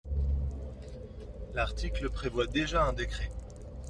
[1.53, 3.29] L’article prévoit déjà un décret.